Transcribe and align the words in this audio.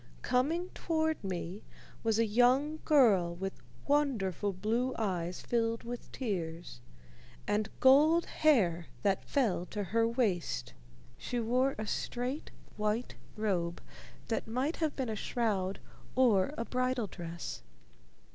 Coming 0.23 0.69
toward 0.69 1.23
me 1.23 1.63
was 2.01 2.17
a 2.17 2.25
young 2.25 2.79
girl 2.85 3.35
with 3.35 3.61
wonderful 3.85 4.51
blue 4.51 4.95
eyes 4.97 5.41
filled 5.43 5.83
with 5.83 6.11
tears 6.11 6.81
and 7.47 7.69
gold 7.79 8.25
hair 8.25 8.87
that 9.03 9.23
fell 9.29 9.67
to 9.67 9.83
her 9.83 10.07
waist. 10.07 10.73
She 11.19 11.39
wore 11.39 11.75
a 11.77 11.85
straight, 11.85 12.49
white 12.77 13.13
robe 13.35 13.79
that 14.27 14.47
might 14.47 14.77
have 14.77 14.95
been 14.95 15.07
a 15.09 15.15
shroud 15.15 15.79
or 16.15 16.51
a 16.57 16.65
bridal 16.65 17.05
dress. 17.05 17.61